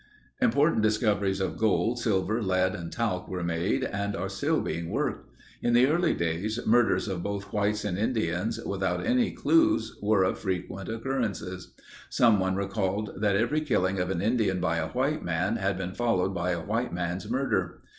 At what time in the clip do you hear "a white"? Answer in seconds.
14.77-15.23, 16.49-16.91